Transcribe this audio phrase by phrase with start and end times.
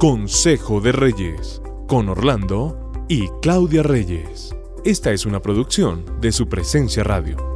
[0.00, 4.56] Consejo de Reyes, con Orlando y Claudia Reyes.
[4.82, 7.49] Esta es una producción de su presencia radio.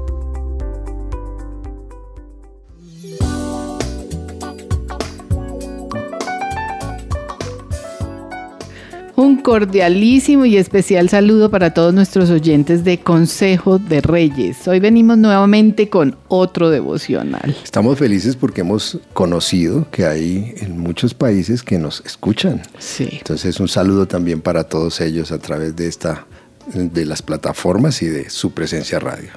[9.44, 14.66] Cordialísimo y especial saludo para todos nuestros oyentes de Consejo de Reyes.
[14.66, 17.54] Hoy venimos nuevamente con otro devocional.
[17.62, 22.62] Estamos felices porque hemos conocido que hay en muchos países que nos escuchan.
[22.78, 23.06] Sí.
[23.18, 26.26] Entonces un saludo también para todos ellos a través de esta,
[26.72, 29.28] de las plataformas y de su presencia radio.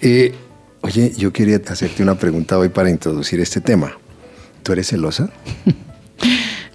[0.00, 0.34] Eh,
[0.82, 3.98] oye, yo quería hacerte una pregunta hoy para introducir este tema.
[4.62, 5.30] ¿Tú eres celosa?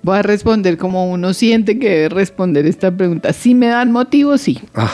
[0.03, 3.33] Voy a responder como uno siente que debe responder esta pregunta.
[3.33, 4.59] Si me dan motivos, sí.
[4.75, 4.91] Ah.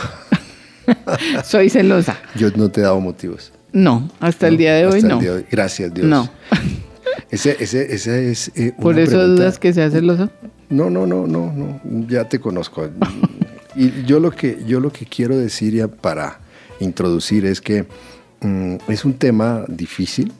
[1.44, 2.18] Soy celosa.
[2.36, 3.52] Yo no te he dado motivos.
[3.72, 5.20] No, hasta el día de hoy no.
[5.50, 6.08] Gracias, Dios.
[6.08, 6.30] No.
[7.30, 8.52] Ese, ese, ese es.
[8.56, 10.30] Eh, ¿Por eso dudas que sea celoso?
[10.70, 11.82] No, no, no, no, no.
[12.08, 12.88] Ya te conozco.
[13.76, 16.40] y yo lo que, yo lo que quiero decir ya para
[16.80, 17.88] introducir es que
[18.42, 20.32] mm, es un tema difícil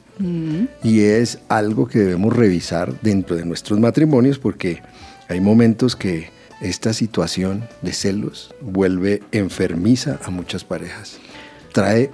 [0.82, 4.80] y es algo que debemos revisar dentro de nuestros matrimonios porque
[5.28, 11.18] hay momentos que esta situación de celos vuelve enfermiza a muchas parejas.
[11.72, 12.10] Trae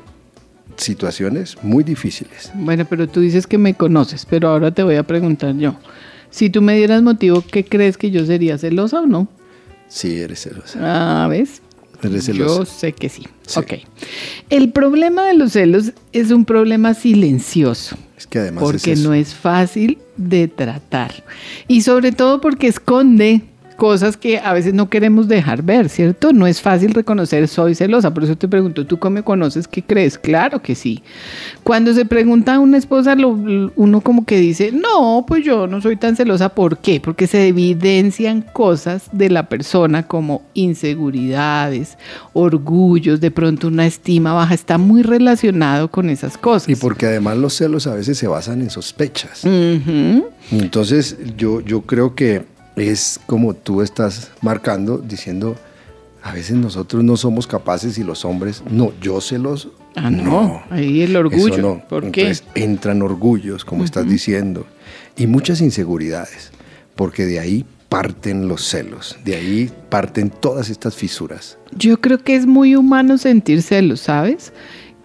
[0.76, 2.50] situaciones muy difíciles.
[2.54, 5.76] Bueno, pero tú dices que me conoces, pero ahora te voy a preguntar yo.
[6.30, 9.28] Si tú me dieras motivo, ¿qué crees que yo sería celosa o no?
[9.88, 10.78] Sí, eres celosa.
[10.80, 11.60] Ah, ¿ves?
[12.02, 12.58] Eres celosa.
[12.60, 13.26] Yo sé que sí.
[13.56, 13.72] Ok.
[14.50, 17.96] El problema de los celos es un problema silencioso.
[18.18, 21.24] Es que además porque es no es fácil de tratar.
[21.68, 23.42] Y sobre todo porque esconde
[23.80, 26.34] cosas que a veces no queremos dejar ver, ¿cierto?
[26.34, 29.66] No es fácil reconocer soy celosa, por eso te pregunto, ¿tú cómo me conoces?
[29.66, 30.18] ¿Qué crees?
[30.18, 31.02] Claro que sí.
[31.64, 35.80] Cuando se pregunta a una esposa, lo, uno como que dice, no, pues yo no
[35.80, 37.00] soy tan celosa, ¿por qué?
[37.00, 41.96] Porque se evidencian cosas de la persona como inseguridades,
[42.34, 46.68] orgullos, de pronto una estima baja, está muy relacionado con esas cosas.
[46.68, 49.42] Y porque además los celos a veces se basan en sospechas.
[50.50, 55.56] Entonces yo, yo creo que es como tú estás marcando, diciendo,
[56.22, 59.74] a veces nosotros no somos capaces y los hombres, no, yo celoso.
[59.96, 61.54] Ah, no, ahí el orgullo.
[61.54, 61.82] Eso no.
[61.88, 62.22] ¿Por qué?
[62.22, 64.66] Entonces entran orgullos, como estás diciendo,
[65.16, 66.52] y muchas inseguridades,
[66.94, 71.58] porque de ahí parten los celos, de ahí parten todas estas fisuras.
[71.76, 74.52] Yo creo que es muy humano sentir celos, ¿sabes?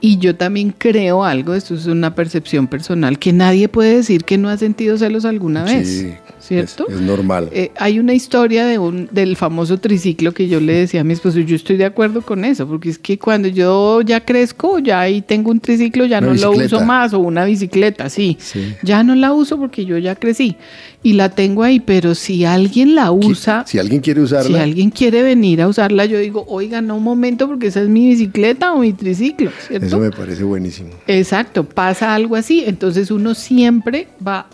[0.01, 4.37] Y yo también creo algo, esto es una percepción personal, que nadie puede decir que
[4.37, 5.87] no ha sentido celos alguna vez.
[5.87, 6.13] Sí,
[6.45, 6.85] ¿Cierto?
[6.87, 7.49] Es, es normal.
[7.51, 11.13] Eh, hay una historia de un, del famoso triciclo que yo le decía a mi
[11.13, 14.99] esposo, yo estoy de acuerdo con eso, porque es que cuando yo ya crezco, ya
[14.99, 18.37] ahí tengo un triciclo, ya Una no lo uso más, o una bicicleta, sí.
[18.39, 18.75] Sí.
[18.83, 20.55] Ya no la uso porque yo ya crecí
[21.01, 24.89] y la tengo ahí, pero si alguien la usa, si alguien quiere usarla, si alguien
[24.89, 28.73] quiere venir a usarla, yo digo, oiga, no un momento, porque esa es mi bicicleta
[28.73, 29.85] o mi triciclo, ¿cierto?
[29.85, 30.89] eso me parece buenísimo.
[31.07, 32.63] Exacto, pasa algo así.
[32.65, 34.47] Entonces uno siempre va,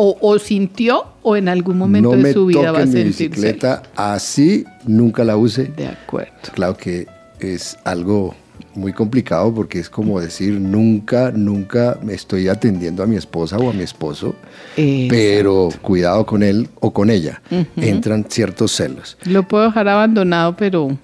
[0.00, 3.04] o, o sintió, o en algún momento no de su vida va a toquen mi
[3.04, 5.64] bicicleta así, nunca la use.
[5.64, 6.32] De acuerdo.
[6.54, 7.08] Claro que
[7.40, 8.34] es algo
[8.76, 13.70] muy complicado porque es como decir, nunca, nunca me estoy atendiendo a mi esposa o
[13.70, 14.36] a mi esposo,
[14.76, 15.08] Exacto.
[15.10, 17.42] pero cuidado con él o con ella.
[17.76, 19.18] Entran ciertos celos.
[19.24, 20.96] Lo puedo dejar abandonado, pero,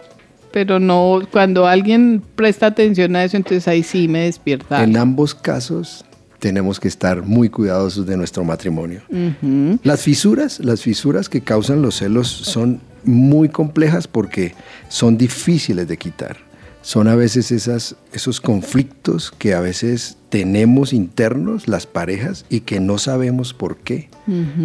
[0.53, 4.84] pero no, cuando alguien presta atención a eso, entonces ahí sí me despierta.
[4.84, 6.04] En ambos casos
[6.44, 9.00] tenemos que estar muy cuidadosos de nuestro matrimonio.
[9.09, 9.78] Ujú.
[9.82, 14.54] Las fisuras, las fisuras que causan los celos son muy complejas porque
[14.91, 16.37] son difíciles de quitar.
[16.83, 22.78] Son a veces esas, esos conflictos que a veces tenemos internos las parejas y que
[22.78, 24.10] no sabemos por qué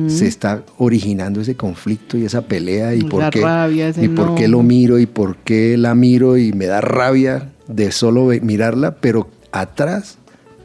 [0.08, 4.36] se está originando ese conflicto y esa pelea y La por qué rabia, y por
[4.36, 8.96] qué lo miro y por qué la miro y me da rabia de solo mirarla,
[8.96, 10.18] pero atrás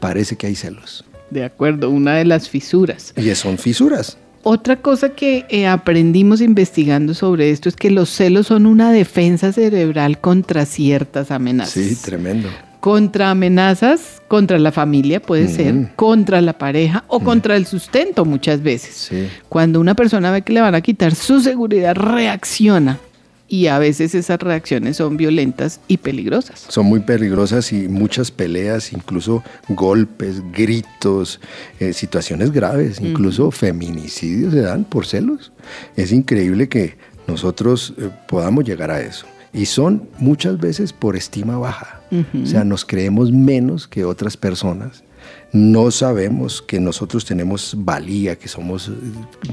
[0.07, 3.13] parece que hay celos De acuerdo, una de las fisuras.
[3.17, 4.17] y son fisuras.
[4.43, 9.51] Otra cosa que eh, aprendimos investigando sobre esto es que los celos son una defensa
[9.51, 11.73] cerebral contra ciertas amenazas.
[11.73, 12.49] Sí, tremendo.
[12.79, 18.61] contra amenazas, contra la familia puede ser, contra la pareja o contra el sustento muchas
[18.61, 19.07] veces.
[19.09, 19.27] Sí.
[19.49, 22.99] Cuando una persona ve que le van a quitar su seguridad, reacciona.
[23.47, 26.65] Y a veces esas reacciones son violentas y peligrosas.
[26.67, 31.39] Son muy peligrosas y muchas peleas, incluso golpes, gritos,
[31.79, 35.51] eh, situaciones graves, incluso feminicidios se dan por celos.
[35.95, 36.97] Es increíble que
[37.27, 39.27] nosotros eh, podamos llegar a eso.
[39.53, 42.01] Y son muchas veces por estima baja.
[42.11, 45.03] O sea, nos creemos menos que otras personas.
[45.51, 48.91] no sabemos que nosotros tenemos valía, que somos eh,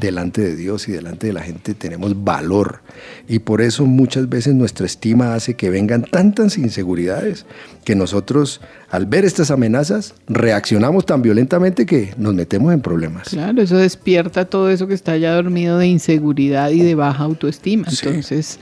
[0.00, 2.82] delante de Dios y delante de la gente tenemos valor.
[3.28, 7.46] Y por eso muchas veces nuestra estima hace que vengan tantas inseguridades
[7.84, 8.60] que nosotros
[8.90, 13.28] al ver estas amenazas reaccionamos tan violentamente que nos metemos en problemas.
[13.28, 17.87] Claro, eso despierta todo eso que está ya dormido de inseguridad y de baja autoestima.
[17.88, 18.58] Entonces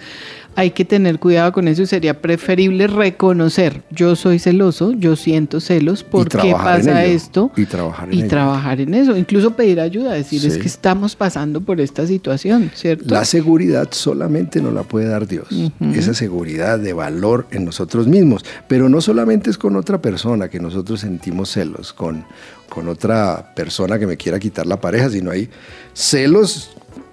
[0.56, 5.60] hay que tener cuidado con eso y sería preferible reconocer, yo soy celoso, yo siento
[5.60, 7.50] celos, ¿por qué pasa esto?
[7.56, 11.60] Y trabajar en y trabajar en eso, incluso pedir ayuda, decir es que estamos pasando
[11.60, 13.12] por esta situación, ¿cierto?
[13.12, 15.48] La seguridad solamente nos la puede dar Dios,
[15.94, 20.60] esa seguridad de valor en nosotros mismos, pero no solamente es con otra persona que
[20.60, 22.24] nosotros sentimos celos, con,
[22.68, 25.48] con otra persona que me quiera quitar la pareja, sino hay
[25.92, 26.70] celos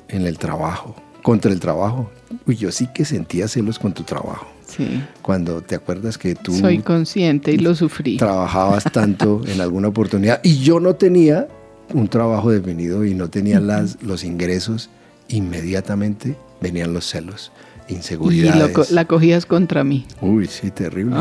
[0.07, 2.09] en el trabajo, contra el trabajo,
[2.45, 4.47] Uy, yo sí que sentía celos con tu trabajo.
[4.65, 5.01] Sí.
[5.21, 6.53] Cuando te acuerdas que tú...
[6.53, 8.17] Soy consciente y lo sufrí.
[8.17, 11.47] Trabajabas tanto en alguna oportunidad y yo no tenía
[11.93, 14.89] un trabajo definido y no tenía las, los ingresos,
[15.29, 17.51] inmediatamente venían los celos,
[17.87, 18.91] inseguridades.
[18.91, 20.05] Y la cogías contra mí.
[20.21, 21.15] Uy, sí, terrible.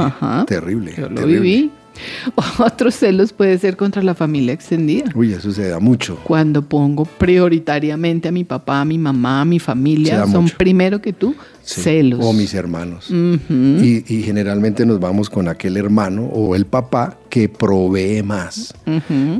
[0.46, 0.94] Terrible.
[0.96, 1.70] Yo lo viví.
[2.58, 5.10] Otros celos puede ser contra la familia extendida.
[5.14, 6.18] Uy, eso se da mucho.
[6.24, 11.12] Cuando pongo prioritariamente a mi papá, a mi mamá, a mi familia, son primero que
[11.12, 12.20] tú, celos.
[12.22, 13.10] O mis hermanos.
[13.10, 18.74] y, generalmente nos vamos con aquel hermano o el papá que provee más,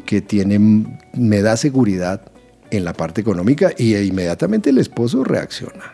[0.04, 0.58] que tiene,
[1.14, 2.22] me da seguridad
[2.70, 5.92] en la parte económica y inmediatamente el esposo reacciona.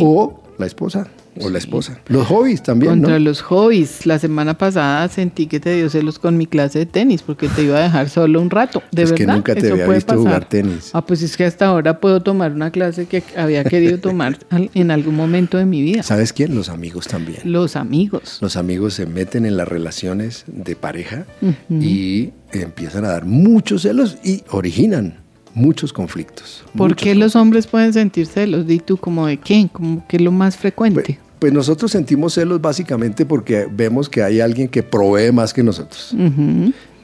[0.00, 1.08] O la esposa.
[1.40, 2.00] O la esposa.
[2.08, 2.92] Los hobbies también.
[2.92, 4.04] Contra los hobbies.
[4.04, 7.62] La semana pasada sentí que te dio celos con mi clase de tenis porque te
[7.62, 8.82] iba a dejar solo un rato.
[8.90, 9.26] De es verdad.
[9.26, 10.90] que nunca te había visto jugar tenis.
[10.92, 14.90] Ah, pues es que hasta ahora puedo tomar una clase que había querido tomar en
[14.90, 16.02] algún momento de mi vida.
[16.02, 16.54] ¿Sabes quién?
[16.54, 17.40] Los amigos también.
[17.44, 18.38] Los amigos.
[18.40, 21.26] Los amigos se meten en las relaciones de pareja
[21.70, 25.20] y empiezan a dar muchos celos y originan
[25.54, 26.64] muchos conflictos.
[26.76, 28.66] ¿Por qué los hombres pueden sentir celos?
[28.66, 29.68] Di tú, ¿como de quién?
[29.68, 31.02] ¿Como que es lo más frecuente?
[31.02, 35.62] Pues, pues, nosotros sentimos celos básicamente porque vemos que hay alguien que provee más que
[35.62, 36.14] nosotros.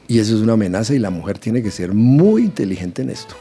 [0.07, 3.35] Y eso es una amenaza y la mujer tiene que ser muy inteligente en esto.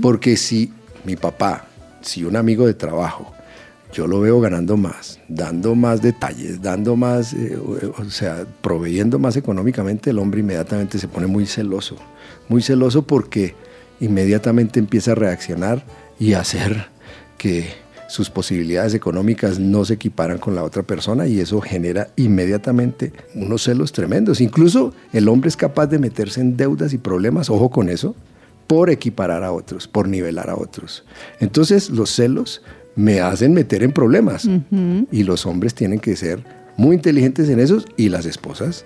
[0.00, 0.72] Porque si
[1.04, 1.66] mi papá,
[2.00, 3.32] si un amigo de trabajo,
[3.92, 9.36] yo lo veo ganando más, dando más detalles, dando más, eh, o sea, proveyendo más
[9.36, 11.96] económicamente, el hombre inmediatamente se pone muy celoso.
[12.48, 13.54] Muy celoso porque
[14.00, 15.84] inmediatamente empieza a reaccionar
[16.18, 16.88] y a hacer
[17.38, 17.68] que
[18.08, 23.62] sus posibilidades económicas no se equiparan con la otra persona y eso genera inmediatamente unos
[23.62, 24.40] celos tremendos.
[24.40, 28.16] Incluso el hombre es capaz de meterse en deudas y problemas, ojo con eso,
[28.66, 31.04] por equiparar a otros, por nivelar a otros.
[31.38, 32.62] Entonces los celos
[32.96, 34.48] me hacen meter en problemas
[35.12, 36.44] y los hombres tienen que ser
[36.76, 38.84] muy inteligentes en eso y las esposas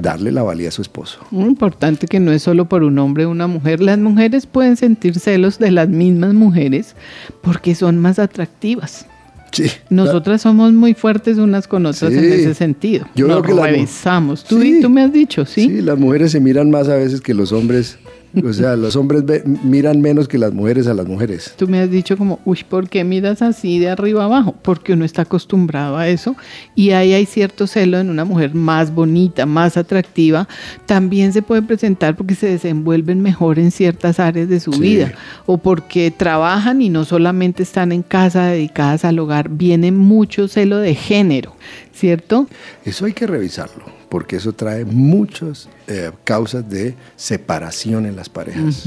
[0.00, 1.18] darle la valía a su esposo.
[1.30, 3.80] Muy importante que no es solo por un hombre o una mujer.
[3.80, 6.94] Las mujeres pueden sentir celos de las mismas mujeres
[7.42, 9.06] porque son más atractivas.
[9.50, 13.06] Sí, Nosotras somos muy fuertes unas con otras en ese sentido.
[13.14, 14.44] Yo Nos creo que revisamos.
[14.44, 15.62] Tú, tú me has dicho, ¿sí?
[15.62, 17.98] Sí, las mujeres se miran más a veces que los hombres
[18.44, 19.24] o sea, los hombres
[19.64, 21.54] miran menos que las mujeres a las mujeres.
[21.56, 24.54] Tú me has dicho como, uy, ¿por qué miras así de arriba abajo?
[24.62, 26.36] Porque uno está acostumbrado a eso
[26.74, 30.48] y ahí hay cierto celo en una mujer más bonita, más atractiva.
[30.86, 35.12] También se puede presentar porque se desenvuelven mejor en ciertas áreas de su vida
[35.46, 39.48] o porque trabajan y no solamente están en casa dedicadas al hogar.
[39.48, 41.54] Viene mucho celo de género,
[41.98, 42.48] ¿cierto?
[42.84, 48.84] Eso hay que revisarlo porque eso trae muchas eh, causas de separación en las parejas.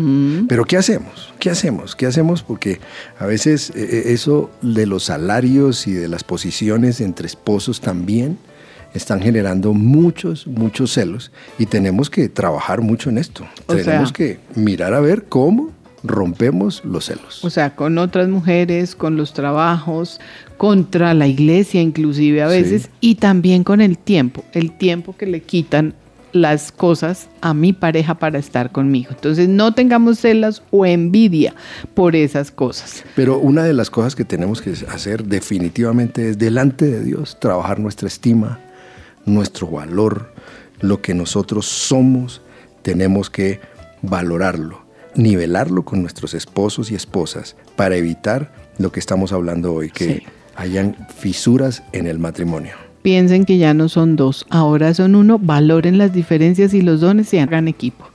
[0.47, 1.33] Pero ¿qué hacemos?
[1.39, 1.95] ¿Qué hacemos?
[1.95, 2.43] ¿Qué hacemos?
[2.43, 2.79] Porque
[3.19, 8.37] a veces eh, eh, eso de los salarios y de las posiciones entre esposos también
[8.93, 13.45] están generando muchos, muchos celos y tenemos que trabajar mucho en esto.
[13.67, 15.71] tenemos que mirar a ver cómo
[16.03, 17.43] rompemos los celos.
[17.43, 20.20] O sea, con otras mujeres, con los trabajos,
[20.58, 25.41] contra la iglesia inclusive a veces, y también con el tiempo, el tiempo que le
[25.41, 25.96] quitan
[26.34, 29.10] las cosas a mi pareja para estar conmigo.
[29.12, 31.53] Entonces no tengamos celas o envidia
[31.93, 33.03] por esas cosas.
[33.15, 37.79] Pero una de las cosas que tenemos que hacer definitivamente es delante de Dios trabajar
[37.79, 38.60] nuestra estima,
[39.25, 40.34] nuestro valor,
[40.79, 42.41] lo que nosotros somos,
[42.81, 43.60] tenemos que
[44.01, 44.80] valorarlo
[45.15, 50.23] nivelarlo con nuestros esposos y esposas para evitar lo que estamos hablando hoy, que
[50.55, 52.73] hayan fisuras en el matrimonio.
[53.01, 57.33] Piensen que ya no son dos, ahora son uno, valoren las diferencias y los dones
[57.33, 58.05] y hagan equipo.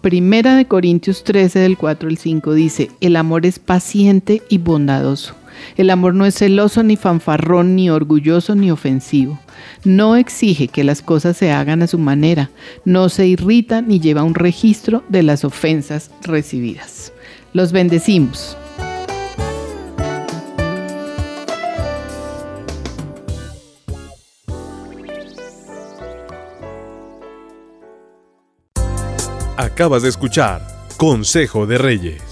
[0.00, 5.34] Primera de Corintios 13 del 4 al 5 dice, el amor es paciente y bondadoso.
[5.76, 9.38] El amor no es celoso, ni fanfarrón, ni orgulloso, ni ofensivo.
[9.84, 12.50] No exige que las cosas se hagan a su manera.
[12.84, 17.12] No se irrita ni lleva un registro de las ofensas recibidas.
[17.52, 18.56] Los bendecimos.
[29.56, 30.60] Acabas de escuchar
[30.96, 32.31] Consejo de Reyes.